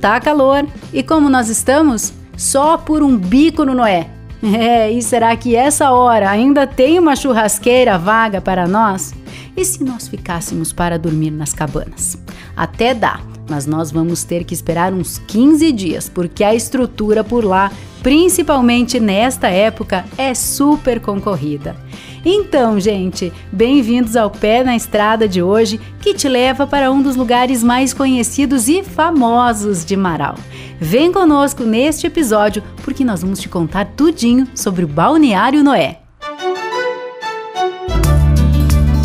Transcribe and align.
tá 0.00 0.20
calor. 0.20 0.66
E 0.92 1.02
como 1.02 1.28
nós 1.28 1.48
estamos? 1.48 2.12
Só 2.36 2.76
por 2.76 3.02
um 3.02 3.16
bico 3.16 3.64
no 3.64 3.74
Noé. 3.74 4.10
É, 4.46 4.92
e 4.92 5.02
será 5.02 5.34
que 5.34 5.56
essa 5.56 5.90
hora 5.90 6.30
ainda 6.30 6.66
tem 6.66 6.98
uma 6.98 7.16
churrasqueira 7.16 7.98
vaga 7.98 8.40
para 8.40 8.68
nós? 8.68 9.14
E 9.56 9.64
se 9.64 9.82
nós 9.82 10.06
ficássemos 10.06 10.72
para 10.72 10.98
dormir 10.98 11.30
nas 11.30 11.54
cabanas? 11.54 12.18
Até 12.54 12.94
dá, 12.94 13.18
mas 13.48 13.66
nós 13.66 13.90
vamos 13.90 14.24
ter 14.24 14.44
que 14.44 14.54
esperar 14.54 14.92
uns 14.92 15.18
15 15.18 15.72
dias, 15.72 16.08
porque 16.08 16.44
a 16.44 16.54
estrutura 16.54 17.24
por 17.24 17.44
lá, 17.44 17.72
principalmente 18.06 19.00
nesta 19.00 19.48
época, 19.48 20.04
é 20.16 20.32
super 20.32 21.00
concorrida. 21.00 21.74
Então, 22.24 22.78
gente, 22.78 23.32
bem-vindos 23.50 24.14
ao 24.14 24.30
Pé 24.30 24.62
na 24.62 24.76
Estrada 24.76 25.26
de 25.26 25.42
hoje, 25.42 25.80
que 26.00 26.14
te 26.14 26.28
leva 26.28 26.68
para 26.68 26.92
um 26.92 27.02
dos 27.02 27.16
lugares 27.16 27.64
mais 27.64 27.92
conhecidos 27.92 28.68
e 28.68 28.84
famosos 28.84 29.84
de 29.84 29.96
Marau. 29.96 30.36
Vem 30.80 31.10
conosco 31.10 31.64
neste 31.64 32.06
episódio, 32.06 32.62
porque 32.84 33.04
nós 33.04 33.22
vamos 33.22 33.40
te 33.40 33.48
contar 33.48 33.86
tudinho 33.96 34.46
sobre 34.54 34.84
o 34.84 34.88
Balneário 34.88 35.64
Noé. 35.64 35.98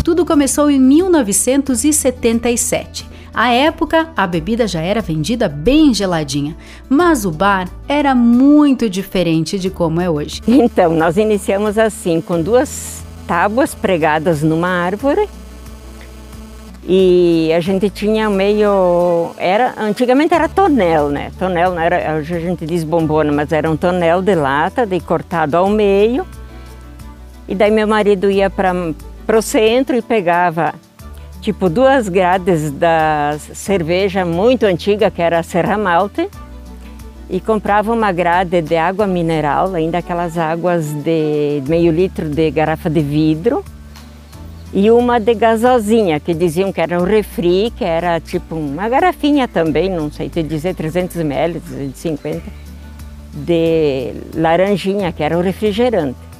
Tudo 0.04 0.24
começou 0.24 0.70
em 0.70 0.78
1977. 0.78 3.10
À 3.34 3.50
época, 3.50 4.10
a 4.14 4.26
bebida 4.26 4.66
já 4.66 4.80
era 4.80 5.00
vendida 5.00 5.48
bem 5.48 5.94
geladinha, 5.94 6.54
mas 6.88 7.24
o 7.24 7.30
bar 7.30 7.68
era 7.88 8.14
muito 8.14 8.90
diferente 8.90 9.58
de 9.58 9.70
como 9.70 10.00
é 10.00 10.10
hoje. 10.10 10.40
Então, 10.46 10.92
nós 10.94 11.16
iniciamos 11.16 11.78
assim, 11.78 12.20
com 12.20 12.40
duas 12.40 13.02
tábuas 13.26 13.74
pregadas 13.74 14.42
numa 14.42 14.68
árvore 14.68 15.28
e 16.86 17.52
a 17.56 17.60
gente 17.60 17.88
tinha 17.88 18.28
meio 18.28 19.30
era 19.38 19.74
antigamente 19.78 20.34
era 20.34 20.48
tonel 20.48 21.08
né 21.08 21.30
tonel 21.38 21.78
era 21.78 22.16
hoje 22.16 22.34
a 22.34 22.40
gente 22.40 22.66
diz 22.66 22.82
bombona 22.82 23.30
mas 23.30 23.52
era 23.52 23.70
um 23.70 23.76
tonel 23.76 24.20
de 24.20 24.34
lata 24.34 24.84
de 24.84 24.98
cortado 24.98 25.56
ao 25.56 25.68
meio 25.68 26.26
e 27.46 27.54
daí 27.54 27.70
meu 27.70 27.86
marido 27.86 28.28
ia 28.28 28.50
para 28.50 28.74
o 29.38 29.42
centro 29.42 29.94
e 29.94 30.02
pegava 30.02 30.74
tipo 31.42 31.68
duas 31.68 32.08
grades 32.08 32.70
da 32.70 33.36
cerveja 33.52 34.24
muito 34.24 34.64
antiga 34.64 35.10
que 35.10 35.20
era 35.20 35.40
a 35.40 35.42
Serra 35.42 35.76
Malte 35.76 36.30
e 37.28 37.40
comprava 37.40 37.92
uma 37.92 38.12
grade 38.12 38.62
de 38.62 38.76
água 38.76 39.08
mineral, 39.08 39.74
ainda 39.74 39.98
aquelas 39.98 40.38
águas 40.38 40.92
de 41.02 41.60
meio 41.66 41.90
litro 41.90 42.28
de 42.28 42.48
garrafa 42.50 42.88
de 42.88 43.00
vidro, 43.00 43.64
e 44.72 44.90
uma 44.90 45.18
de 45.18 45.34
gasosinha, 45.34 46.20
que 46.20 46.32
diziam 46.32 46.72
que 46.72 46.80
era 46.80 47.00
um 47.00 47.04
refri, 47.04 47.72
que 47.76 47.84
era 47.84 48.20
tipo 48.20 48.54
uma 48.54 48.88
garrafinha 48.88 49.48
também, 49.48 49.90
não 49.90 50.12
sei 50.12 50.28
te 50.28 50.42
dizer, 50.42 50.74
300 50.74 51.16
ml, 51.16 51.58
250, 51.58 52.42
de 53.34 54.12
laranjinha, 54.34 55.10
que 55.10 55.22
era 55.22 55.36
um 55.36 55.40
refrigerante. 55.40 56.31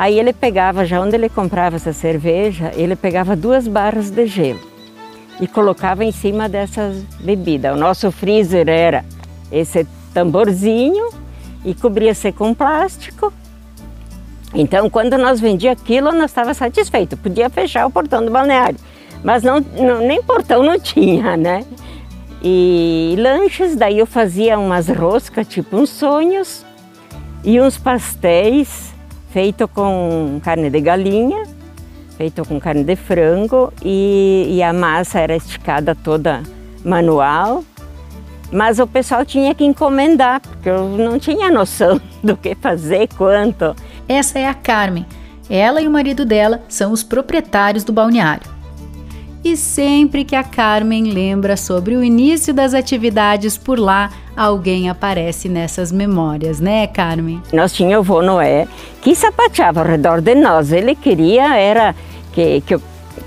Aí 0.00 0.18
ele 0.18 0.32
pegava, 0.32 0.86
já 0.86 0.98
onde 0.98 1.14
ele 1.14 1.28
comprava 1.28 1.76
essa 1.76 1.92
cerveja, 1.92 2.72
ele 2.74 2.96
pegava 2.96 3.36
duas 3.36 3.68
barras 3.68 4.08
de 4.08 4.24
gelo 4.24 4.60
e 5.38 5.46
colocava 5.46 6.02
em 6.02 6.10
cima 6.10 6.48
dessas 6.48 7.02
bebidas. 7.20 7.76
O 7.76 7.78
nosso 7.78 8.10
freezer 8.10 8.66
era 8.66 9.04
esse 9.52 9.86
tamborzinho 10.14 11.10
e 11.66 11.74
cobria-se 11.74 12.32
com 12.32 12.54
plástico. 12.54 13.30
Então, 14.54 14.88
quando 14.88 15.18
nós 15.18 15.38
vendia 15.38 15.72
aquilo, 15.72 16.12
nós 16.12 16.30
estava 16.30 16.54
satisfeito. 16.54 17.18
Podia 17.18 17.50
fechar 17.50 17.84
o 17.84 17.90
portão 17.90 18.24
do 18.24 18.30
balneário, 18.30 18.78
mas 19.22 19.42
não, 19.42 19.60
não, 19.60 20.00
nem 20.00 20.22
portão 20.22 20.62
não 20.62 20.80
tinha, 20.80 21.36
né? 21.36 21.62
E 22.42 23.16
lanches, 23.18 23.76
daí 23.76 23.98
eu 23.98 24.06
fazia 24.06 24.58
umas 24.58 24.88
roscas, 24.88 25.46
tipo 25.46 25.76
uns 25.76 25.90
sonhos, 25.90 26.64
e 27.44 27.60
uns 27.60 27.76
pastéis 27.76 28.98
feito 29.32 29.66
com 29.68 30.40
carne 30.42 30.70
de 30.70 30.80
galinha, 30.80 31.44
feito 32.16 32.44
com 32.44 32.60
carne 32.60 32.84
de 32.84 32.96
frango, 32.96 33.72
e, 33.82 34.46
e 34.50 34.62
a 34.62 34.72
massa 34.72 35.20
era 35.20 35.36
esticada 35.36 35.94
toda 35.94 36.42
manual. 36.84 37.64
Mas 38.52 38.80
o 38.80 38.86
pessoal 38.86 39.24
tinha 39.24 39.54
que 39.54 39.64
encomendar, 39.64 40.40
porque 40.40 40.68
eu 40.68 40.88
não 40.98 41.18
tinha 41.18 41.50
noção 41.50 42.00
do 42.22 42.36
que 42.36 42.54
fazer, 42.54 43.08
quanto. 43.16 43.76
Essa 44.08 44.40
é 44.40 44.46
a 44.48 44.54
Carmen. 44.54 45.06
Ela 45.48 45.80
e 45.80 45.86
o 45.86 45.90
marido 45.90 46.24
dela 46.24 46.62
são 46.68 46.92
os 46.92 47.02
proprietários 47.02 47.84
do 47.84 47.92
balneário. 47.92 48.60
E 49.42 49.56
sempre 49.56 50.24
que 50.24 50.36
a 50.36 50.44
Carmen 50.44 51.04
lembra 51.04 51.56
sobre 51.56 51.96
o 51.96 52.04
início 52.04 52.52
das 52.52 52.74
atividades 52.74 53.56
por 53.56 53.78
lá, 53.78 54.10
alguém 54.36 54.90
aparece 54.90 55.48
nessas 55.48 55.90
memórias, 55.90 56.60
né, 56.60 56.86
Carmen? 56.86 57.42
Nós 57.52 57.72
tínhamos 57.72 58.06
o 58.06 58.12
vô 58.12 58.22
Noé 58.22 58.68
que 59.00 59.14
sapateava 59.14 59.80
ao 59.80 59.86
redor 59.86 60.20
de 60.20 60.34
nós. 60.34 60.72
Ele 60.72 60.94
queria 60.94 61.56
era 61.56 61.94
que, 62.32 62.60
que 62.62 62.78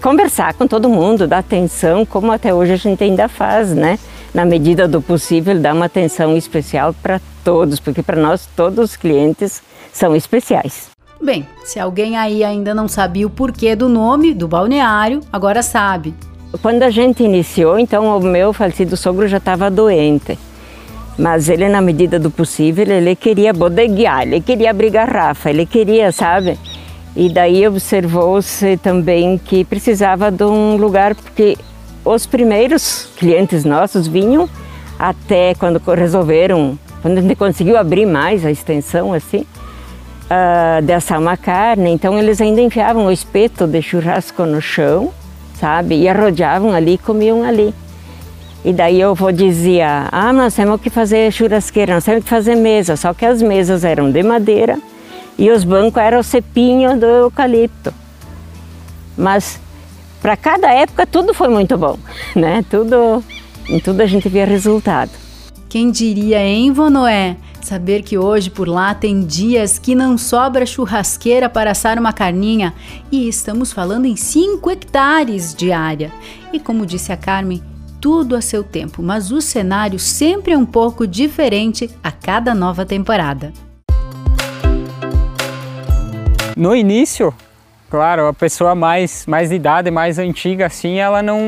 conversar 0.02 0.54
com 0.54 0.68
todo 0.68 0.90
mundo, 0.90 1.28
dar 1.28 1.40
atenção, 1.40 2.06
como 2.06 2.32
até 2.32 2.54
hoje 2.54 2.74
a 2.74 2.78
gente 2.78 3.04
ainda 3.04 3.28
faz, 3.28 3.74
né? 3.74 3.98
na 4.34 4.44
medida 4.44 4.88
do 4.88 5.02
possível, 5.02 5.60
dar 5.60 5.76
uma 5.76 5.86
atenção 5.86 6.36
especial 6.36 6.94
para 6.94 7.22
todos, 7.44 7.80
porque 7.80 8.02
para 8.02 8.20
nós 8.20 8.50
todos 8.56 8.92
os 8.92 8.96
clientes 8.96 9.62
são 9.92 10.16
especiais. 10.16 10.90
Bem, 11.22 11.48
se 11.64 11.80
alguém 11.80 12.18
aí 12.18 12.44
ainda 12.44 12.74
não 12.74 12.88
sabia 12.88 13.28
o 13.28 13.30
porquê 13.30 13.76
do 13.76 13.88
nome 13.88 14.34
do 14.34 14.48
balneário, 14.48 15.22
agora 15.32 15.62
sabe. 15.62 16.14
Quando 16.62 16.84
a 16.84 16.90
gente 16.90 17.24
iniciou, 17.24 17.80
então 17.80 18.18
o 18.18 18.20
meu 18.20 18.52
falecido 18.52 18.98
sogro 18.98 19.28
já 19.28 19.38
estava 19.38 19.72
doente. 19.72 20.38
Mas 21.18 21.48
ele, 21.48 21.70
na 21.70 21.82
medida 21.82 22.18
do 22.18 22.32
possível, 22.32 22.86
ele 22.88 23.16
queria 23.16 23.54
bodeguear, 23.54 24.24
ele 24.24 24.42
queria 24.42 24.72
abrir 24.72 24.90
garrafa, 24.90 25.50
ele 25.50 25.66
queria, 25.66 26.12
sabe? 26.12 26.58
E 27.16 27.32
daí 27.32 27.68
observou-se 27.68 28.78
também 28.78 29.38
que 29.38 29.64
precisava 29.64 30.32
de 30.32 30.44
um 30.44 30.76
lugar, 30.76 31.14
porque 31.14 31.56
os 32.04 32.26
primeiros 32.26 33.08
clientes 33.16 33.64
nossos 33.64 34.08
vinham 34.08 34.50
até 34.98 35.54
quando 35.54 35.80
resolveram, 35.94 36.78
quando 37.02 37.20
a 37.20 37.22
gente 37.22 37.36
conseguiu 37.36 37.78
abrir 37.78 38.06
mais 38.08 38.44
a 38.44 38.50
extensão 38.50 39.14
assim, 39.14 39.46
uh, 40.26 40.82
de 40.82 40.94
assar 40.94 41.20
uma 41.20 41.38
carne, 41.38 41.92
então 41.92 42.18
eles 42.18 42.42
ainda 42.42 42.62
enfiavam 42.62 43.06
o 43.06 43.12
espeto 43.12 43.68
de 43.68 43.82
churrasco 43.82 44.44
no 44.46 44.60
chão, 44.60 45.12
sabe? 45.60 45.96
E 45.96 46.08
arrodeavam 46.08 46.72
ali 46.72 46.94
e 46.94 46.98
comiam 46.98 47.44
ali. 47.44 47.74
E 48.66 48.72
daí 48.72 49.02
eu 49.02 49.14
vou 49.14 49.32
dizia, 49.32 50.08
ah, 50.10 50.32
nós 50.32 50.56
temos 50.56 50.80
que 50.80 50.90
fazer 50.90 51.32
churrasqueira, 51.34 51.96
nós 51.96 52.06
temos 52.06 52.24
que 52.24 52.30
fazer 52.30 52.56
mesa, 52.56 52.96
só 52.96 53.14
que 53.14 53.26
as 53.26 53.42
mesas 53.42 53.84
eram 53.84 54.10
de 54.10 54.24
madeira 54.24 54.80
e 55.38 55.52
os 55.52 55.66
bancos 55.66 56.02
eram 56.02 56.20
o 56.20 56.24
cepinho 56.24 56.98
do 56.98 57.06
eucalipto. 57.06 57.94
Mas 59.18 59.60
para 60.22 60.38
cada 60.38 60.72
época 60.72 61.06
tudo 61.06 61.34
foi 61.34 61.50
muito 61.50 61.78
bom, 61.78 62.00
né? 62.34 62.64
Tudo, 62.70 63.22
em 63.68 63.80
tudo 63.82 64.00
a 64.00 64.06
gente 64.06 64.30
via 64.30 64.46
resultado. 64.46 65.12
Quem 65.68 65.92
diria, 65.92 66.40
hein, 66.40 66.72
Vonoé? 66.72 67.36
Saber 67.60 68.02
que 68.02 68.18
hoje 68.18 68.50
por 68.50 68.68
lá 68.68 68.94
tem 68.94 69.26
dias 69.26 69.80
que 69.80 69.96
não 69.96 70.18
sobra 70.18 70.66
churrasqueira 70.66 71.50
para 71.50 71.72
assar 71.72 71.98
uma 71.98 72.14
carninha 72.14 72.74
e 73.12 73.28
estamos 73.28 73.74
falando 73.74 74.06
em 74.06 74.16
5 74.16 74.70
hectares 74.70 75.54
de 75.54 75.72
área. 75.72 76.12
E 76.52 76.60
como 76.60 76.86
disse 76.86 77.12
a 77.12 77.18
Carmen, 77.18 77.62
tudo 78.04 78.36
a 78.36 78.42
seu 78.42 78.66
tempo, 78.66 79.02
mas 79.02 79.32
o 79.32 79.40
cenário 79.40 79.98
sempre 79.98 80.52
é 80.52 80.58
um 80.58 80.66
pouco 80.66 81.08
diferente 81.08 81.90
a 82.04 82.12
cada 82.12 82.54
nova 82.54 82.86
temporada. 82.86 83.54
No 86.58 86.76
início, 86.76 87.34
Claro, 87.90 88.26
a 88.26 88.34
pessoa 88.34 88.74
mais, 88.74 89.24
mais 89.28 89.50
de 89.50 89.56
idade, 89.56 89.92
mais 89.92 90.18
antiga, 90.18 90.66
assim, 90.66 90.98
ela 90.98 91.22
não, 91.22 91.40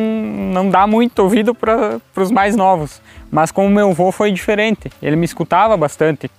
não 0.53 0.69
dá 0.69 0.85
muito 0.85 1.17
ouvido 1.23 1.55
para 1.55 1.99
os 2.15 2.29
mais 2.29 2.55
novos. 2.55 3.01
Mas 3.31 3.49
com 3.49 3.65
o 3.65 3.69
meu 3.69 3.89
avô 3.89 4.11
foi 4.11 4.31
diferente. 4.31 4.91
Ele 5.01 5.15
me 5.15 5.25
escutava 5.25 5.75
bastante, 5.75 6.29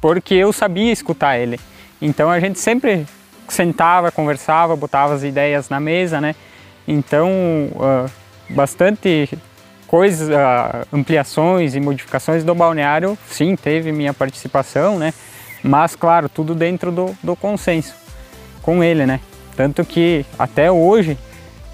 porque 0.00 0.34
eu 0.34 0.52
sabia 0.52 0.90
escutar 0.90 1.38
ele. 1.38 1.60
Então 2.00 2.28
a 2.28 2.40
gente 2.40 2.58
sempre 2.58 3.06
sentava, 3.46 4.10
conversava, 4.10 4.74
botava 4.74 5.14
as 5.14 5.22
ideias 5.22 5.68
na 5.68 5.78
mesa, 5.78 6.20
né? 6.20 6.34
Então, 6.88 7.30
uh, 7.76 8.10
bastante 8.50 9.28
coisas, 9.92 10.30
uh, 10.30 10.86
ampliações 10.90 11.74
e 11.74 11.80
modificações 11.80 12.42
do 12.42 12.54
balneário, 12.54 13.18
sim, 13.28 13.54
teve 13.54 13.92
minha 13.92 14.14
participação, 14.14 14.98
né? 14.98 15.12
Mas, 15.62 15.94
claro, 15.94 16.30
tudo 16.30 16.54
dentro 16.54 16.90
do, 16.90 17.14
do 17.22 17.36
consenso 17.36 17.94
com 18.62 18.82
ele, 18.82 19.04
né? 19.04 19.20
Tanto 19.54 19.84
que 19.84 20.24
até 20.38 20.72
hoje, 20.72 21.18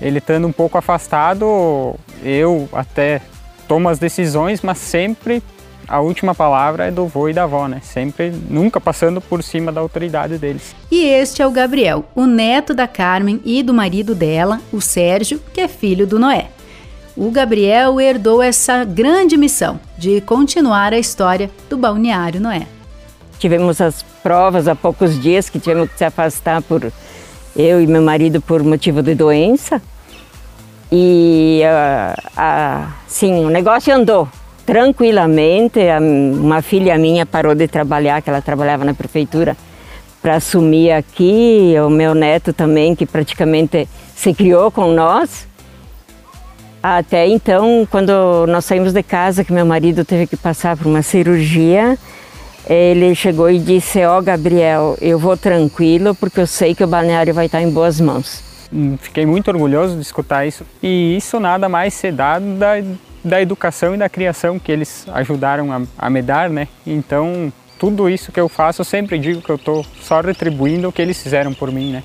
ele 0.00 0.18
estando 0.18 0.48
um 0.48 0.52
pouco 0.52 0.76
afastado, 0.76 1.94
eu 2.20 2.68
até 2.72 3.20
tomo 3.68 3.88
as 3.88 4.00
decisões, 4.00 4.62
mas 4.62 4.78
sempre 4.78 5.40
a 5.86 6.00
última 6.00 6.34
palavra 6.34 6.86
é 6.86 6.90
do 6.90 7.06
vô 7.06 7.28
e 7.28 7.32
da 7.32 7.44
avó, 7.44 7.68
né? 7.68 7.80
Sempre, 7.84 8.32
nunca 8.50 8.80
passando 8.80 9.20
por 9.20 9.44
cima 9.44 9.70
da 9.70 9.80
autoridade 9.80 10.38
deles. 10.38 10.74
E 10.90 11.04
este 11.04 11.40
é 11.40 11.46
o 11.46 11.52
Gabriel, 11.52 12.04
o 12.16 12.26
neto 12.26 12.74
da 12.74 12.88
Carmen 12.88 13.40
e 13.44 13.62
do 13.62 13.72
marido 13.72 14.12
dela, 14.12 14.60
o 14.72 14.80
Sérgio, 14.80 15.40
que 15.54 15.60
é 15.60 15.68
filho 15.68 16.04
do 16.04 16.18
Noé. 16.18 16.48
O 17.18 17.32
Gabriel 17.32 18.00
herdou 18.00 18.40
essa 18.40 18.84
grande 18.84 19.36
missão 19.36 19.80
de 19.98 20.20
continuar 20.20 20.92
a 20.92 20.98
história 20.98 21.50
do 21.68 21.76
Balneário 21.76 22.40
Noé. 22.40 22.64
Tivemos 23.40 23.80
as 23.80 24.04
provas 24.22 24.68
há 24.68 24.76
poucos 24.76 25.20
dias 25.20 25.50
que 25.50 25.58
tivemos 25.58 25.90
que 25.90 25.98
se 25.98 26.04
afastar 26.04 26.62
por 26.62 26.92
eu 27.56 27.82
e 27.82 27.86
meu 27.88 28.02
marido 28.02 28.40
por 28.40 28.62
motivo 28.62 29.02
de 29.02 29.16
doença. 29.16 29.82
E 30.92 31.60
uh, 31.64 32.20
uh, 32.40 32.92
sim, 33.08 33.44
o 33.44 33.50
negócio 33.50 33.92
andou 33.92 34.28
tranquilamente. 34.64 35.80
Uma 36.40 36.62
filha 36.62 36.96
minha 36.96 37.26
parou 37.26 37.54
de 37.54 37.66
trabalhar, 37.66 38.22
que 38.22 38.30
ela 38.30 38.40
trabalhava 38.40 38.84
na 38.84 38.94
prefeitura, 38.94 39.56
para 40.22 40.36
assumir 40.36 40.92
aqui. 40.92 41.74
O 41.84 41.90
meu 41.90 42.14
neto 42.14 42.52
também, 42.52 42.94
que 42.94 43.04
praticamente 43.04 43.88
se 44.14 44.32
criou 44.32 44.70
com 44.70 44.92
nós. 44.92 45.47
Até 46.96 47.26
então, 47.26 47.86
quando 47.90 48.46
nós 48.46 48.64
saímos 48.64 48.94
de 48.94 49.02
casa, 49.02 49.44
que 49.44 49.52
meu 49.52 49.66
marido 49.66 50.06
teve 50.06 50.26
que 50.26 50.38
passar 50.38 50.74
por 50.74 50.86
uma 50.86 51.02
cirurgia, 51.02 51.98
ele 52.66 53.14
chegou 53.14 53.50
e 53.50 53.58
disse: 53.58 54.02
Ó, 54.06 54.16
oh, 54.16 54.22
Gabriel, 54.22 54.96
eu 54.98 55.18
vou 55.18 55.36
tranquilo 55.36 56.14
porque 56.14 56.40
eu 56.40 56.46
sei 56.46 56.74
que 56.74 56.82
o 56.82 56.86
balneário 56.86 57.34
vai 57.34 57.44
estar 57.44 57.60
em 57.60 57.70
boas 57.70 58.00
mãos. 58.00 58.42
Hum, 58.72 58.96
fiquei 58.96 59.26
muito 59.26 59.48
orgulhoso 59.48 59.96
de 59.96 60.00
escutar 60.00 60.46
isso. 60.46 60.64
E 60.82 61.14
isso 61.14 61.38
nada 61.38 61.68
mais 61.68 61.92
ser 61.92 62.12
dado 62.12 62.54
da, 62.54 62.82
da 63.22 63.42
educação 63.42 63.94
e 63.94 63.98
da 63.98 64.08
criação 64.08 64.58
que 64.58 64.72
eles 64.72 65.06
ajudaram 65.12 65.70
a, 65.70 65.82
a 65.98 66.08
me 66.08 66.22
dar, 66.22 66.48
né? 66.48 66.68
Então, 66.86 67.52
tudo 67.78 68.08
isso 68.08 68.32
que 68.32 68.40
eu 68.40 68.48
faço, 68.48 68.80
eu 68.80 68.86
sempre 68.86 69.18
digo 69.18 69.42
que 69.42 69.50
eu 69.50 69.56
estou 69.56 69.84
só 70.00 70.22
retribuindo 70.22 70.88
o 70.88 70.92
que 70.92 71.02
eles 71.02 71.22
fizeram 71.22 71.52
por 71.52 71.70
mim, 71.70 71.92
né? 71.92 72.02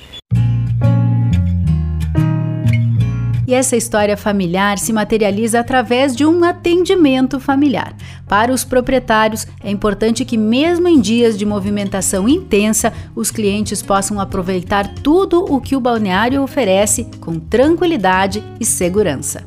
Essa 3.53 3.75
história 3.75 4.17
familiar 4.17 4.79
se 4.79 4.91
materializa 4.91 5.59
através 5.59 6.15
de 6.15 6.25
um 6.25 6.43
atendimento 6.43 7.39
familiar. 7.39 7.93
Para 8.27 8.51
os 8.51 8.63
proprietários, 8.63 9.47
é 9.63 9.69
importante 9.69 10.25
que, 10.25 10.37
mesmo 10.37 10.87
em 10.87 10.99
dias 10.99 11.37
de 11.37 11.45
movimentação 11.45 12.27
intensa, 12.27 12.91
os 13.15 13.29
clientes 13.29 13.81
possam 13.81 14.19
aproveitar 14.19 14.87
tudo 14.87 15.45
o 15.45 15.61
que 15.61 15.75
o 15.75 15.79
balneário 15.79 16.41
oferece 16.41 17.05
com 17.19 17.39
tranquilidade 17.39 18.43
e 18.59 18.65
segurança. 18.65 19.43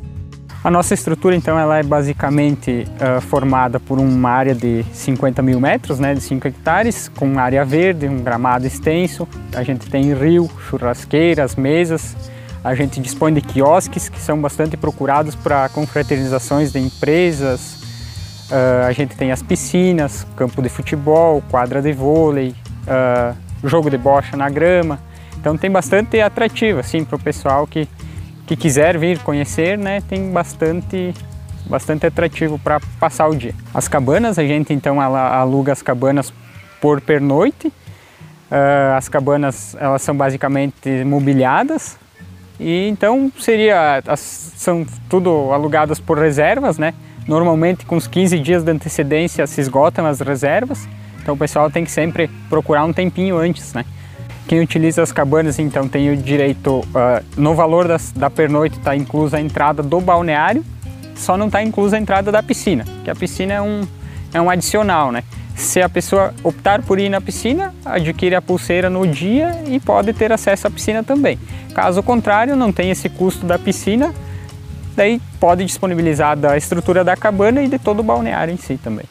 A 0.62 0.70
nossa 0.70 0.94
estrutura, 0.94 1.36
então, 1.36 1.58
ela 1.58 1.78
é 1.78 1.82
basicamente 1.82 2.86
uh, 2.96 3.20
formada 3.20 3.78
por 3.78 3.98
uma 3.98 4.30
área 4.30 4.54
de 4.54 4.84
50 4.92 5.42
mil 5.42 5.60
metros, 5.60 5.98
né, 6.00 6.14
de 6.14 6.20
5 6.20 6.48
hectares, 6.48 7.08
com 7.08 7.38
área 7.38 7.64
verde, 7.64 8.08
um 8.08 8.22
gramado 8.22 8.66
extenso. 8.66 9.28
A 9.54 9.62
gente 9.62 9.88
tem 9.88 10.12
rio, 10.14 10.50
churrasqueiras, 10.68 11.54
mesas, 11.54 12.16
a 12.66 12.74
gente 12.74 12.98
dispõe 12.98 13.32
de 13.32 13.40
quiosques 13.40 14.08
que 14.08 14.18
são 14.20 14.40
bastante 14.40 14.76
procurados 14.76 15.36
para 15.36 15.68
confraternizações 15.68 16.72
de 16.72 16.80
empresas. 16.80 17.76
Uh, 18.50 18.86
a 18.88 18.92
gente 18.92 19.14
tem 19.14 19.30
as 19.30 19.40
piscinas, 19.40 20.26
campo 20.36 20.60
de 20.60 20.68
futebol, 20.68 21.40
quadra 21.48 21.80
de 21.80 21.92
vôlei, 21.92 22.56
uh, 22.88 23.36
jogo 23.62 23.88
de 23.88 23.96
bocha 23.96 24.36
na 24.36 24.50
grama. 24.50 24.98
Então 25.38 25.56
tem 25.56 25.70
bastante 25.70 26.20
atrativo 26.20 26.80
assim 26.80 27.04
para 27.04 27.14
o 27.14 27.20
pessoal 27.20 27.68
que, 27.68 27.88
que 28.48 28.56
quiser 28.56 28.98
vir 28.98 29.20
conhecer, 29.20 29.78
né? 29.78 30.00
Tem 30.00 30.32
bastante 30.32 31.14
bastante 31.66 32.04
atrativo 32.04 32.58
para 32.58 32.80
passar 32.98 33.28
o 33.28 33.36
dia. 33.36 33.54
As 33.72 33.86
cabanas, 33.86 34.40
a 34.40 34.44
gente 34.44 34.72
então 34.72 35.00
aluga 35.00 35.72
as 35.72 35.82
cabanas 35.82 36.32
por 36.80 37.00
pernoite. 37.00 37.68
Uh, 37.68 38.96
as 38.96 39.08
cabanas 39.08 39.76
elas 39.78 40.02
são 40.02 40.16
basicamente 40.16 41.04
mobiliadas, 41.04 41.96
e 42.58 42.88
então 42.88 43.30
seria 43.38 44.02
são 44.16 44.86
tudo 45.08 45.52
alugadas 45.52 46.00
por 46.00 46.18
reservas, 46.18 46.78
né? 46.78 46.94
Normalmente 47.26 47.84
com 47.84 47.96
uns 47.96 48.06
15 48.06 48.38
dias 48.38 48.62
de 48.64 48.70
antecedência 48.70 49.46
se 49.46 49.60
esgotam 49.60 50.06
as 50.06 50.20
reservas. 50.20 50.88
Então 51.20 51.34
o 51.34 51.38
pessoal 51.38 51.70
tem 51.70 51.84
que 51.84 51.90
sempre 51.90 52.30
procurar 52.48 52.84
um 52.84 52.92
tempinho 52.92 53.36
antes, 53.36 53.74
né? 53.74 53.84
Quem 54.46 54.60
utiliza 54.60 55.02
as 55.02 55.10
cabanas 55.10 55.58
então 55.58 55.88
tem 55.88 56.10
o 56.10 56.16
direito, 56.16 56.78
uh, 56.78 57.24
no 57.36 57.54
valor 57.54 57.88
das, 57.88 58.12
da 58.12 58.30
pernoite 58.30 58.78
está 58.78 58.94
inclusa 58.94 59.38
a 59.38 59.40
entrada 59.40 59.82
do 59.82 60.00
balneário, 60.00 60.64
só 61.16 61.36
não 61.36 61.46
está 61.46 61.62
inclusa 61.62 61.96
a 61.96 62.00
entrada 62.00 62.30
da 62.30 62.42
piscina, 62.42 62.84
que 63.02 63.10
a 63.10 63.14
piscina 63.14 63.54
é 63.54 63.60
um, 63.60 63.82
é 64.32 64.40
um 64.40 64.48
adicional, 64.48 65.10
né? 65.10 65.24
Se 65.56 65.80
a 65.80 65.88
pessoa 65.88 66.34
optar 66.44 66.82
por 66.82 67.00
ir 67.00 67.08
na 67.08 67.20
piscina, 67.20 67.74
adquire 67.82 68.34
a 68.34 68.42
pulseira 68.42 68.90
no 68.90 69.06
dia 69.06 69.62
e 69.66 69.80
pode 69.80 70.12
ter 70.12 70.30
acesso 70.30 70.66
à 70.66 70.70
piscina 70.70 71.02
também. 71.02 71.38
Caso 71.74 72.02
contrário, 72.02 72.54
não 72.54 72.70
tem 72.70 72.90
esse 72.90 73.08
custo 73.08 73.46
da 73.46 73.58
piscina, 73.58 74.14
daí 74.94 75.20
pode 75.40 75.64
disponibilizar 75.64 76.36
da 76.36 76.56
estrutura 76.58 77.02
da 77.02 77.16
cabana 77.16 77.62
e 77.62 77.68
de 77.68 77.78
todo 77.78 78.00
o 78.00 78.02
balneário 78.02 78.52
em 78.52 78.58
si 78.58 78.76
também. 78.76 79.06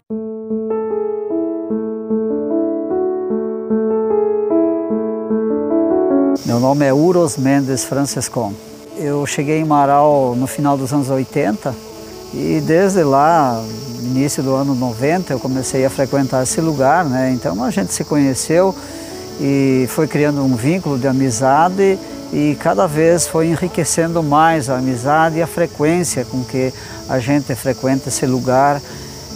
Meu 6.46 6.60
nome 6.60 6.86
é 6.86 6.94
Uros 6.94 7.38
Mendes 7.38 7.84
Francescon. 7.84 8.54
Eu 8.98 9.26
cheguei 9.26 9.60
em 9.60 9.66
Marau 9.66 10.36
no 10.36 10.46
final 10.46 10.78
dos 10.78 10.94
anos 10.94 11.10
80 11.10 11.74
e 12.34 12.62
desde 12.62 13.04
lá, 13.04 13.62
início 14.16 14.42
do 14.42 14.56
ano 14.56 14.74
90, 14.74 15.34
eu 15.34 15.40
comecei 15.40 15.86
a 15.86 15.90
frequentar 15.90 16.42
esse 16.44 16.62
lugar, 16.62 17.04
né? 17.04 17.32
Então 17.34 17.62
a 17.62 17.70
gente 17.70 17.94
se 17.94 18.06
conheceu 18.06 18.74
e 19.42 19.86
foi 19.90 20.08
criando 20.08 20.42
um 20.42 20.56
vínculo 20.56 20.98
de 20.98 21.06
amizade 21.06 22.00
e 22.32 22.58
cada 22.62 22.88
vez 22.88 23.28
foi 23.28 23.48
enriquecendo 23.48 24.24
mais 24.24 24.70
a 24.70 24.78
amizade 24.78 25.38
e 25.38 25.42
a 25.42 25.48
frequência 25.48 26.24
com 26.24 26.46
que 26.46 26.74
a 27.10 27.20
gente 27.20 27.54
frequenta 27.56 28.08
esse 28.08 28.26
lugar. 28.26 28.82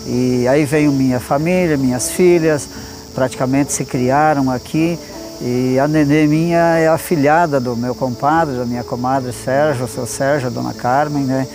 E 0.06 0.48
aí 0.48 0.64
veio 0.64 0.94
minha 0.94 1.20
família, 1.20 1.75
minhas 1.75 2.10
filhas, 2.10 2.68
praticamente 3.14 3.74
se 3.74 3.84
criaram 3.84 4.50
aqui. 4.50 4.98
E 5.42 5.78
a 5.78 5.88
nenê 5.90 6.25
minha 6.25 6.78
é 6.78 6.88
afilhada 6.88 7.60
do 7.60 7.75
meu 7.75 7.94
compadre, 7.94 8.56
da 8.58 8.66
minha 8.66 8.84
comadre 8.84 9.34
Sérgio, 9.34 9.88
seu 9.90 10.06
Sérgio, 10.06 10.48
a 10.48 10.50
dona 10.50 10.74
Carmen, 10.74 11.24
né? 11.24 11.48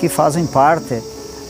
que 0.00 0.08
fazem 0.08 0.44
parte 0.46 1.00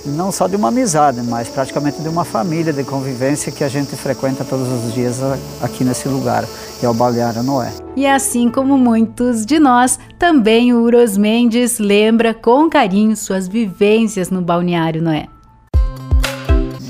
não 0.05 0.33
só 0.33 0.49
de 0.49 0.57
uma 0.57 0.69
amizade, 0.69 1.23
mas 1.23 1.49
praticamente 1.49 2.01
de 2.01 2.09
uma 2.09 2.25
família 2.25 2.73
de 2.73 2.83
convivência 2.83 3.53
que 3.53 3.63
a 3.63 3.69
gente 3.69 3.95
frequenta 3.95 4.45
todos 4.45 4.69
os 4.69 4.93
dias 4.93 5.21
aqui 5.61 5.85
nesse 5.85 6.09
lugar, 6.09 6.45
que 6.81 6.87
é 6.87 6.89
o 6.89 6.95
Balneário 6.95 7.43
Noé. 7.43 7.73
E 7.95 8.07
assim 8.07 8.51
como 8.51 8.77
muitos 8.77 9.47
de 9.47 9.59
nós, 9.59 9.99
também 10.19 10.73
o 10.73 10.83
Uros 10.83 11.17
Mendes 11.17 11.79
lembra 11.79 12.35
com 12.35 12.69
carinho 12.69 13.17
suas 13.17 13.47
vivências 13.47 14.31
no 14.31 14.43
Balneário 14.43 15.03
Noé. 15.03 15.27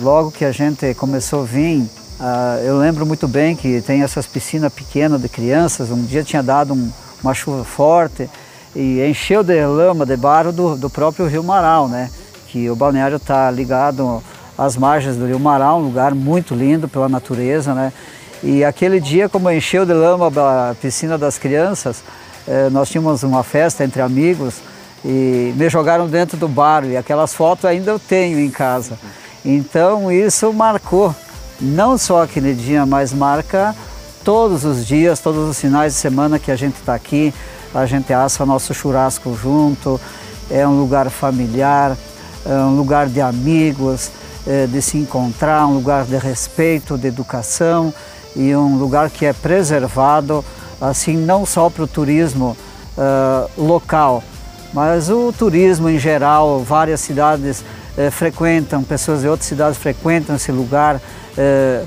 Logo 0.00 0.30
que 0.32 0.44
a 0.44 0.52
gente 0.52 0.94
começou 0.94 1.42
a 1.42 1.44
vir, 1.44 1.78
uh, 1.78 2.64
eu 2.64 2.78
lembro 2.78 3.04
muito 3.04 3.28
bem 3.28 3.54
que 3.54 3.80
tem 3.82 4.02
essas 4.02 4.26
piscinas 4.26 4.72
pequenas 4.72 5.20
de 5.20 5.28
crianças. 5.28 5.90
Um 5.90 6.02
dia 6.02 6.24
tinha 6.24 6.42
dado 6.42 6.74
um, 6.74 6.90
uma 7.22 7.34
chuva 7.34 7.62
forte 7.62 8.28
e 8.74 9.00
encheu 9.04 9.44
de 9.44 9.64
lama, 9.64 10.06
de 10.06 10.16
barro 10.16 10.50
do, 10.50 10.76
do 10.76 10.90
próprio 10.90 11.26
Rio 11.26 11.44
Marau, 11.44 11.88
né? 11.88 12.10
Que 12.52 12.68
o 12.68 12.76
balneário 12.76 13.16
está 13.16 13.50
ligado 13.50 14.22
às 14.58 14.76
margens 14.76 15.16
do 15.16 15.26
Rio 15.26 15.40
Marau, 15.40 15.78
um 15.80 15.84
lugar 15.84 16.14
muito 16.14 16.54
lindo 16.54 16.86
pela 16.86 17.08
natureza, 17.08 17.72
né? 17.72 17.90
E 18.42 18.62
aquele 18.62 19.00
dia, 19.00 19.26
como 19.26 19.50
encheu 19.50 19.86
de 19.86 19.94
lama 19.94 20.26
a 20.26 20.74
piscina 20.74 21.16
das 21.16 21.38
crianças, 21.38 22.02
eh, 22.46 22.68
nós 22.70 22.90
tínhamos 22.90 23.22
uma 23.22 23.42
festa 23.42 23.84
entre 23.84 24.02
amigos 24.02 24.56
e 25.02 25.54
me 25.56 25.70
jogaram 25.70 26.06
dentro 26.06 26.36
do 26.36 26.46
bar 26.46 26.84
e 26.84 26.94
aquelas 26.94 27.32
fotos 27.32 27.64
ainda 27.64 27.90
eu 27.90 27.98
tenho 27.98 28.38
em 28.38 28.50
casa. 28.50 28.98
Então 29.42 30.12
isso 30.12 30.52
marcou, 30.52 31.14
não 31.58 31.96
só 31.96 32.22
aquele 32.22 32.52
dia, 32.52 32.84
mas 32.84 33.14
marca 33.14 33.74
todos 34.22 34.62
os 34.62 34.86
dias, 34.86 35.20
todos 35.20 35.48
os 35.48 35.58
finais 35.58 35.94
de 35.94 35.98
semana 35.98 36.38
que 36.38 36.50
a 36.50 36.56
gente 36.56 36.74
está 36.74 36.94
aqui, 36.94 37.32
a 37.74 37.86
gente 37.86 38.12
assa 38.12 38.44
nosso 38.44 38.74
churrasco 38.74 39.34
junto, 39.34 39.98
é 40.50 40.68
um 40.68 40.78
lugar 40.78 41.08
familiar, 41.08 41.96
um 42.46 42.76
lugar 42.76 43.06
de 43.08 43.20
amigos, 43.20 44.10
é, 44.46 44.66
de 44.66 44.82
se 44.82 44.98
encontrar, 44.98 45.66
um 45.66 45.74
lugar 45.74 46.04
de 46.04 46.16
respeito, 46.16 46.98
de 46.98 47.08
educação 47.08 47.92
e 48.34 48.54
um 48.56 48.76
lugar 48.76 49.10
que 49.10 49.24
é 49.26 49.32
preservado, 49.32 50.44
assim, 50.80 51.16
não 51.16 51.46
só 51.46 51.70
para 51.70 51.84
o 51.84 51.86
turismo 51.86 52.56
uh, 52.96 53.62
local, 53.62 54.24
mas 54.72 55.10
o 55.10 55.32
turismo 55.32 55.88
em 55.88 55.98
geral, 55.98 56.60
várias 56.60 57.00
cidades 57.00 57.62
frequentam, 58.10 58.82
pessoas 58.82 59.20
de 59.20 59.28
outras 59.28 59.46
cidades 59.46 59.76
frequentam 59.76 60.36
esse 60.36 60.50
lugar, 60.50 60.98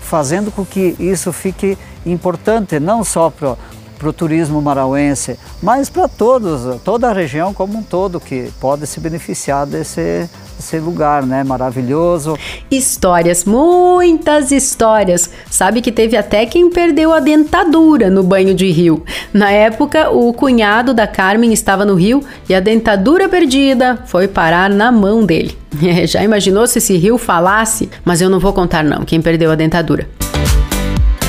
fazendo 0.02 0.52
com 0.52 0.64
que 0.64 0.96
isso 1.00 1.34
fique 1.34 1.76
importante, 2.06 2.80
não 2.80 3.04
só 3.04 3.32
para 3.32 3.58
para 3.98 4.10
o 4.10 4.14
turismo 4.14 4.62
marauense, 4.62 5.40
mas 5.62 5.90
para 5.90 6.08
todos, 6.08 6.82
toda 6.82 7.10
a 7.10 7.14
região 7.14 7.54
como 7.54 7.78
um 7.78 7.84
todo 7.84 8.20
que 8.20 8.52
pode 8.60 8.86
se 8.86 9.00
beneficiar 9.00 9.66
desse, 9.66 10.30
esse 10.66 10.80
lugar, 10.80 11.24
né? 11.24 11.44
Maravilhoso. 11.44 12.38
Histórias, 12.70 13.46
muitas 13.46 14.52
histórias. 14.52 15.30
Sabe 15.50 15.82
que 15.82 15.92
teve 15.92 16.18
até 16.18 16.46
quem 16.46 16.70
perdeu 16.70 17.14
a 17.14 17.20
dentadura 17.20 18.10
no 18.10 18.24
banho 18.24 18.54
de 18.56 18.72
rio. 18.72 19.04
Na 19.32 19.52
época, 19.52 20.10
o 20.10 20.34
cunhado 20.34 20.94
da 20.94 21.06
Carmen 21.06 21.54
estava 21.54 21.86
no 21.86 21.94
rio 21.94 22.24
e 22.50 22.56
a 22.56 22.60
dentadura 22.60 23.30
perdida 23.30 24.00
foi 24.08 24.28
parar 24.28 24.70
na 24.70 24.92
mão 24.92 25.24
dele. 25.24 25.56
Já 26.08 26.24
imaginou 26.24 26.66
se 26.66 26.80
esse 26.80 26.98
rio 26.98 27.18
falasse? 27.18 27.90
Mas 28.04 28.22
eu 28.22 28.30
não 28.30 28.40
vou 28.40 28.52
contar 28.52 28.84
não, 28.84 29.06
quem 29.06 29.22
perdeu 29.22 29.52
a 29.52 29.56
dentadura. 29.56 30.08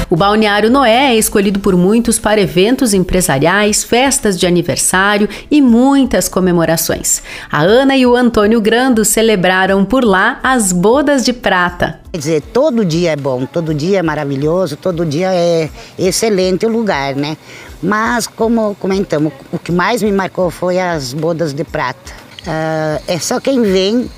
O 0.08 0.14
Balneário 0.14 0.70
Noé 0.70 1.12
é 1.12 1.16
escolhido 1.16 1.58
por 1.58 1.76
muitos 1.76 2.16
para 2.16 2.40
eventos 2.40 2.94
empresariais, 2.94 3.82
festas 3.82 4.38
de 4.38 4.46
aniversário 4.46 5.28
e 5.50 5.60
muitas 5.60 6.28
comemorações. 6.28 7.20
A 7.50 7.62
Ana 7.62 7.96
e 7.96 8.06
o 8.06 8.14
Antônio 8.14 8.60
Grando 8.60 9.04
celebraram 9.04 9.84
por 9.84 10.04
lá 10.04 10.38
as 10.44 10.70
bodas 10.70 11.24
de 11.24 11.32
prata. 11.32 11.98
Quer 12.12 12.18
dizer, 12.18 12.40
todo 12.40 12.84
dia 12.84 13.12
é 13.12 13.16
bom, 13.16 13.44
todo 13.44 13.74
dia 13.74 13.98
é 13.98 14.02
maravilhoso, 14.02 14.76
todo 14.76 15.04
dia 15.04 15.34
é 15.34 15.68
excelente 15.98 16.64
o 16.64 16.68
lugar, 16.68 17.16
né? 17.16 17.36
Mas, 17.82 18.28
como 18.28 18.76
comentamos, 18.76 19.32
o 19.50 19.58
que 19.58 19.72
mais 19.72 20.02
me 20.02 20.12
marcou 20.12 20.52
foi 20.52 20.78
as 20.78 21.12
bodas 21.12 21.52
de 21.52 21.64
prata. 21.64 22.12
Uh, 22.42 23.02
é 23.08 23.18
só 23.18 23.40
quem 23.40 23.60
vem 23.60 24.08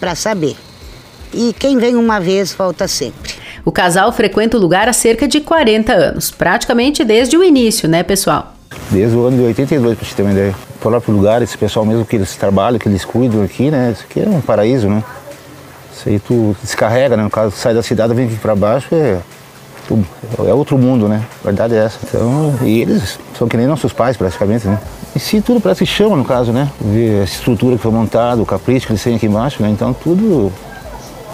para 0.00 0.14
saber. 0.14 0.56
E 1.32 1.54
quem 1.58 1.76
vem 1.76 1.94
uma 1.94 2.18
vez 2.18 2.54
volta 2.54 2.88
sempre. 2.88 3.39
O 3.64 3.70
casal 3.70 4.10
frequenta 4.12 4.56
o 4.56 4.60
lugar 4.60 4.88
há 4.88 4.92
cerca 4.92 5.28
de 5.28 5.40
40 5.40 5.92
anos, 5.92 6.30
praticamente 6.30 7.04
desde 7.04 7.36
o 7.36 7.44
início, 7.44 7.88
né, 7.88 8.02
pessoal? 8.02 8.54
Desde 8.90 9.16
o 9.16 9.26
ano 9.26 9.36
de 9.36 9.42
82, 9.44 9.98
para 9.98 10.08
você 10.08 10.14
ter 10.14 10.22
uma 10.22 10.32
ideia. 10.32 10.54
O 10.76 10.78
próprio 10.78 11.14
lugar, 11.14 11.42
esse 11.42 11.58
pessoal 11.58 11.84
mesmo 11.84 12.04
que 12.04 12.16
eles 12.16 12.34
trabalham, 12.36 12.78
que 12.78 12.88
eles 12.88 13.04
cuidam 13.04 13.42
aqui, 13.42 13.70
né? 13.70 13.92
Isso 13.92 14.04
aqui 14.08 14.20
é 14.20 14.28
um 14.28 14.40
paraíso, 14.40 14.88
né? 14.88 15.04
Isso 15.92 16.08
aí 16.08 16.18
tu 16.18 16.56
descarrega, 16.62 17.16
né? 17.16 17.22
No 17.22 17.30
caso, 17.30 17.54
sai 17.54 17.74
da 17.74 17.82
cidade, 17.82 18.14
vem 18.14 18.26
aqui 18.26 18.36
para 18.36 18.54
baixo, 18.54 18.88
é, 18.94 19.18
é 20.46 20.54
outro 20.54 20.78
mundo, 20.78 21.06
né? 21.06 21.22
A 21.42 21.44
verdade 21.44 21.74
é 21.74 21.84
essa. 21.84 21.98
Então, 22.02 22.54
e 22.62 22.80
eles 22.80 23.18
são 23.38 23.46
que 23.46 23.56
nem 23.56 23.66
nossos 23.66 23.92
pais, 23.92 24.16
praticamente, 24.16 24.66
né? 24.66 24.78
E 25.14 25.20
se 25.20 25.40
tudo 25.42 25.60
parece 25.60 25.84
que 25.84 25.90
chama, 25.90 26.16
no 26.16 26.24
caso, 26.24 26.52
né? 26.52 26.70
Ver 26.80 27.20
a 27.20 27.24
estrutura 27.24 27.76
que 27.76 27.82
foi 27.82 27.92
montada, 27.92 28.40
o 28.40 28.46
capricho 28.46 28.86
que 28.86 28.92
eles 28.92 29.02
têm 29.02 29.16
aqui 29.16 29.26
embaixo, 29.26 29.62
né? 29.62 29.68
Então, 29.68 29.92
tudo, 29.92 30.50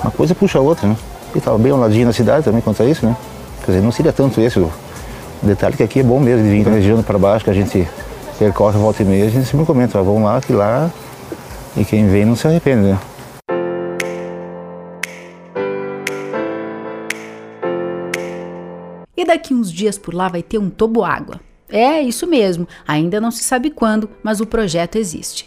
uma 0.03 0.11
coisa 0.11 0.35
puxa 0.35 0.59
a 0.59 0.63
outra, 0.63 0.89
né? 0.89 0.97
E 1.37 1.39
estava 1.39 1.59
bem 1.59 1.71
ao 1.71 1.79
ladinho 1.79 2.07
na 2.07 2.15
cidade 2.15 2.47
também 2.47 2.63
quanto 2.63 2.83
a 2.83 2.87
isso, 2.87 3.05
né? 3.05 3.15
Quer 3.63 3.73
dizer, 3.73 3.83
não 3.85 3.93
seria 3.93 4.11
tanto 4.11 4.41
esse 4.41 4.59
o 4.59 4.73
detalhe 5.43 5.77
que 5.77 5.83
aqui 5.83 6.01
é 6.01 6.03
bom 6.03 6.19
mesmo 6.19 6.43
de 6.43 6.49
vir 6.49 6.97
da 6.97 7.03
para 7.03 7.19
baixo, 7.19 7.45
que 7.45 7.51
a 7.51 7.53
gente 7.53 7.87
percorre 8.39 8.79
volta 8.79 9.03
e 9.03 9.05
meia, 9.05 9.27
a 9.27 9.29
gente 9.29 9.45
sempre 9.45 9.67
comenta, 9.67 10.03
vamos 10.03 10.23
lá, 10.23 10.41
que 10.41 10.55
lá, 10.55 10.91
e 11.77 11.85
quem 11.85 12.09
vem 12.09 12.25
não 12.25 12.35
se 12.35 12.49
arrepende, 12.49 12.87
né? 12.87 12.99
E 19.15 19.23
daqui 19.27 19.53
uns 19.53 19.71
dias 19.71 19.99
por 19.99 20.15
lá 20.15 20.29
vai 20.31 20.43
ter 20.43 20.57
um 20.57 20.71
toboágua. 20.71 21.39
É, 21.69 22.01
isso 22.01 22.27
mesmo, 22.27 22.67
ainda 22.89 23.21
não 23.21 23.31
se 23.31 23.45
sabe 23.45 23.69
quando, 23.69 24.09
mas 24.23 24.41
o 24.41 24.47
projeto 24.47 24.97
existe. 24.97 25.45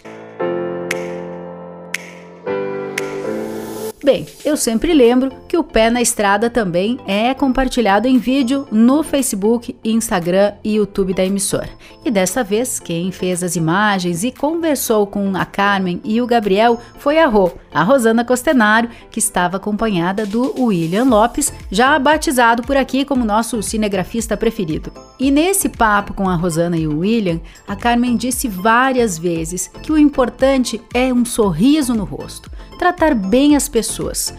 Bem, 4.02 4.26
eu 4.46 4.56
sempre 4.56 4.94
lembro 4.94 5.30
que 5.46 5.58
o 5.58 5.64
Pé 5.64 5.90
na 5.90 6.02
Estrada 6.02 6.50
também 6.50 6.98
é 7.06 7.34
compartilhado 7.34 8.08
em 8.08 8.18
vídeo 8.18 8.66
no 8.72 9.04
Facebook, 9.04 9.76
Instagram 9.84 10.54
e 10.64 10.76
YouTube 10.76 11.14
da 11.14 11.26
emissora. 11.26 11.70
E 12.06 12.10
dessa 12.10 12.42
vez, 12.42 12.80
quem 12.80 13.12
fez 13.12 13.44
as 13.44 13.58
imagens 13.58 14.24
e 14.24 14.32
conversou 14.32 15.06
com 15.06 15.36
a 15.36 15.44
Carmen 15.44 16.00
e 16.06 16.22
o 16.22 16.28
Gabriel 16.28 16.80
foi 16.98 17.20
a 17.20 17.28
Rô, 17.28 17.52
a 17.74 17.84
Rosana 17.84 18.24
Costenaro, 18.24 18.88
que 19.12 19.20
estava 19.20 19.58
acompanhada 19.58 20.26
do 20.26 20.54
William 20.58 21.04
Lopes, 21.04 21.52
já 21.70 22.00
batizado 22.00 22.64
por 22.64 22.78
aqui 22.78 23.04
como 23.04 23.26
nosso 23.26 23.62
cinegrafista 23.62 24.38
preferido. 24.38 24.94
E 25.20 25.30
nesse 25.30 25.68
papo 25.68 26.14
com 26.14 26.30
a 26.30 26.36
Rosana 26.36 26.78
e 26.78 26.88
o 26.88 27.00
William, 27.00 27.42
a 27.68 27.76
Carmen 27.76 28.16
disse 28.16 28.48
várias 28.48 29.18
vezes 29.18 29.70
que 29.84 29.92
o 29.92 29.98
importante 29.98 30.82
é 30.94 31.14
um 31.14 31.26
sorriso 31.26 31.94
no 31.94 32.06
rosto 32.06 32.50
tratar 32.80 33.14
bem 33.14 33.58
as 33.58 33.68
pessoas. 33.68 34.34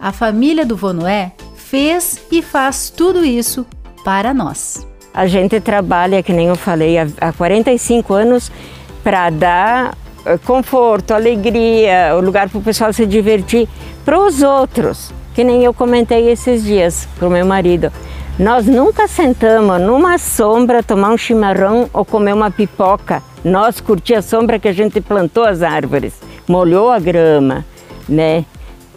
A 0.00 0.10
família 0.10 0.64
do 0.64 0.74
Vonoé 0.74 1.32
fez 1.54 2.18
e 2.32 2.40
faz 2.40 2.88
tudo 2.88 3.22
isso 3.22 3.66
para 4.02 4.32
nós. 4.32 4.86
A 5.12 5.26
gente 5.26 5.60
trabalha, 5.60 6.22
que 6.22 6.32
nem 6.32 6.48
eu 6.48 6.56
falei, 6.56 6.96
há 6.98 7.32
45 7.32 8.14
anos 8.14 8.50
para 9.04 9.28
dar 9.28 9.96
eh, 10.24 10.38
conforto, 10.38 11.12
alegria, 11.12 12.16
o 12.16 12.20
lugar 12.20 12.48
para 12.48 12.58
o 12.58 12.62
pessoal 12.62 12.92
se 12.92 13.04
divertir 13.06 13.68
para 14.04 14.18
os 14.18 14.42
outros. 14.42 15.12
Que 15.34 15.44
nem 15.44 15.62
eu 15.62 15.74
comentei 15.74 16.30
esses 16.30 16.64
dias 16.64 17.06
para 17.18 17.28
o 17.28 17.30
meu 17.30 17.44
marido. 17.44 17.92
Nós 18.38 18.66
nunca 18.66 19.06
sentamos 19.06 19.80
numa 19.80 20.16
sombra 20.16 20.82
tomar 20.82 21.10
um 21.10 21.18
chimarrão 21.18 21.88
ou 21.92 22.04
comer 22.04 22.32
uma 22.32 22.50
pipoca. 22.50 23.22
Nós 23.44 23.78
curtir 23.80 24.14
a 24.14 24.22
sombra 24.22 24.58
que 24.58 24.68
a 24.68 24.72
gente 24.72 25.00
plantou 25.00 25.44
as 25.44 25.62
árvores, 25.62 26.14
molhou 26.48 26.90
a 26.90 26.98
grama, 26.98 27.64
né? 28.08 28.44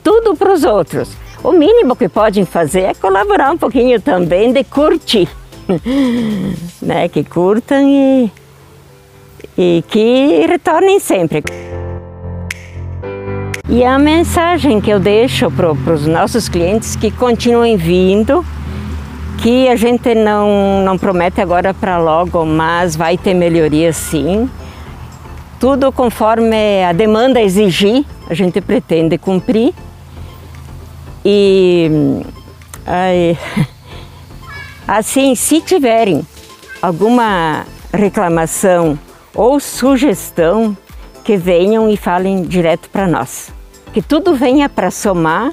Tudo 0.03 0.35
para 0.35 0.53
os 0.53 0.63
outros. 0.63 1.15
O 1.43 1.51
mínimo 1.51 1.95
que 1.95 2.09
podem 2.09 2.45
fazer 2.45 2.81
é 2.81 2.93
colaborar 2.93 3.51
um 3.51 3.57
pouquinho 3.57 4.01
também 4.01 4.51
de 4.51 4.63
curtir, 4.63 5.29
né? 6.81 7.07
Que 7.07 7.23
curtam 7.23 7.87
e, 7.87 8.31
e 9.57 9.83
que 9.87 10.45
retornem 10.47 10.99
sempre. 10.99 11.43
E 13.69 13.83
a 13.83 13.99
mensagem 13.99 14.79
que 14.79 14.89
eu 14.89 14.99
deixo 14.99 15.51
para 15.51 15.71
os 15.71 16.07
nossos 16.07 16.47
clientes 16.47 16.95
que 16.95 17.11
continuem 17.11 17.75
vindo, 17.75 18.45
que 19.39 19.67
a 19.67 19.75
gente 19.75 20.15
não, 20.15 20.81
não 20.85 20.97
promete 20.97 21.41
agora 21.41 21.73
para 21.73 21.97
logo, 21.97 22.45
mas 22.45 22.95
vai 22.95 23.17
ter 23.17 23.33
melhoria 23.33 23.91
sim. 23.91 24.49
Tudo 25.59 25.91
conforme 25.91 26.83
a 26.83 26.93
demanda 26.93 27.41
exigir, 27.41 28.05
a 28.29 28.33
gente 28.33 28.61
pretende 28.61 29.17
cumprir. 29.17 29.73
E 31.25 32.21
aí, 32.85 33.37
assim, 34.87 35.35
se 35.35 35.61
tiverem 35.61 36.25
alguma 36.81 37.65
reclamação 37.93 38.97
ou 39.33 39.59
sugestão, 39.59 40.75
que 41.27 41.35
venham 41.35 41.89
e 41.89 41.97
falem 41.97 42.43
direto 42.43 42.89
para 42.89 43.05
nós. 43.05 43.51
Que 43.93 44.01
tudo 44.01 44.33
venha 44.33 44.69
para 44.69 44.89
somar 44.89 45.51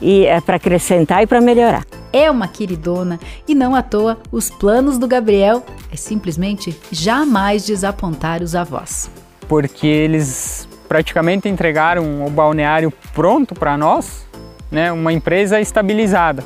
e 0.00 0.24
é 0.24 0.40
para 0.40 0.56
acrescentar 0.56 1.22
e 1.22 1.26
para 1.26 1.38
melhorar. 1.38 1.84
É 2.10 2.30
uma 2.30 2.48
queridona 2.48 3.20
e 3.46 3.54
não 3.54 3.74
à 3.74 3.82
toa 3.82 4.18
os 4.32 4.48
planos 4.48 4.96
do 4.96 5.06
Gabriel 5.06 5.62
é 5.92 5.96
simplesmente 5.96 6.74
jamais 6.90 7.66
desapontar 7.66 8.42
os 8.42 8.54
avós. 8.54 9.10
Porque 9.46 9.86
eles 9.86 10.66
praticamente 10.90 11.48
entregaram 11.48 12.26
o 12.26 12.28
balneário 12.28 12.92
pronto 13.14 13.54
para 13.54 13.76
nós, 13.76 14.26
né, 14.72 14.90
uma 14.90 15.12
empresa 15.12 15.60
estabilizada. 15.60 16.42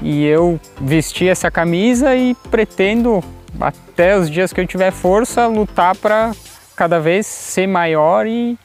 E 0.00 0.24
eu 0.24 0.60
vesti 0.80 1.28
essa 1.28 1.50
camisa 1.50 2.14
e 2.14 2.36
pretendo, 2.52 3.20
até 3.60 4.16
os 4.16 4.30
dias 4.30 4.52
que 4.52 4.60
eu 4.60 4.66
tiver 4.66 4.92
força, 4.92 5.48
lutar 5.48 5.96
para 5.96 6.30
cada 6.76 7.00
vez 7.00 7.26
ser 7.26 7.66
maior 7.66 8.28
e, 8.28 8.56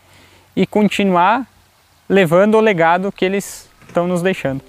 e 0.55 0.67
continuar 0.67 1.47
levando 2.07 2.53
o 2.53 2.61
legado 2.61 3.11
que 3.11 3.25
eles 3.25 3.67
estão 3.87 4.05
nos 4.05 4.21
deixando. 4.21 4.61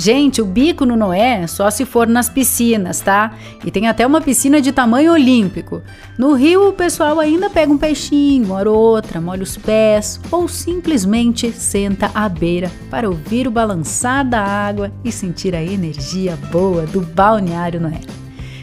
Gente, 0.00 0.40
o 0.40 0.46
bico 0.46 0.86
no 0.86 0.96
Noé 0.96 1.46
só 1.46 1.70
se 1.70 1.84
for 1.84 2.08
nas 2.08 2.26
piscinas, 2.26 3.02
tá? 3.02 3.34
E 3.62 3.70
tem 3.70 3.86
até 3.86 4.06
uma 4.06 4.22
piscina 4.22 4.58
de 4.58 4.72
tamanho 4.72 5.12
olímpico. 5.12 5.82
No 6.16 6.32
rio, 6.32 6.70
o 6.70 6.72
pessoal 6.72 7.20
ainda 7.20 7.50
pega 7.50 7.70
um 7.70 7.76
peixinho, 7.76 8.50
hora 8.50 8.70
outra, 8.70 9.20
molha 9.20 9.42
os 9.42 9.58
pés 9.58 10.18
ou 10.30 10.48
simplesmente 10.48 11.52
senta 11.52 12.10
à 12.14 12.30
beira 12.30 12.72
para 12.90 13.10
ouvir 13.10 13.46
o 13.46 13.50
balançar 13.50 14.26
da 14.26 14.40
água 14.40 14.90
e 15.04 15.12
sentir 15.12 15.54
a 15.54 15.62
energia 15.62 16.34
boa 16.50 16.86
do 16.86 17.02
balneário 17.02 17.78
Noé. 17.78 18.00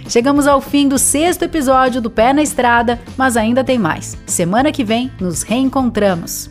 Chegamos 0.09 0.47
ao 0.47 0.59
fim 0.59 0.87
do 0.87 0.97
sexto 0.97 1.43
episódio 1.43 2.01
do 2.01 2.09
Pé 2.09 2.33
na 2.33 2.41
Estrada, 2.41 2.99
mas 3.15 3.37
ainda 3.37 3.63
tem 3.63 3.77
mais. 3.77 4.17
Semana 4.25 4.71
que 4.71 4.83
vem 4.83 5.11
nos 5.21 5.43
reencontramos. 5.43 6.49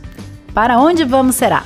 Para 0.54 0.78
onde 0.78 1.02
vamos 1.02 1.34
será? 1.34 1.64